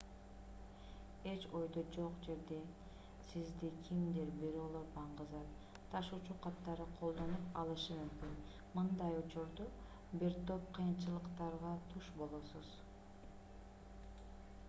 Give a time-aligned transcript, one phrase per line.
[1.31, 2.63] эч ойдо жок жерден
[3.27, 8.33] сизди кимдир-бирөөлөр баңгизат ташуучу катары колдонуп алышы мүмкүн
[8.81, 9.69] мындай учурда
[10.25, 12.75] бир топ кыйынчылыктарга туш болосуз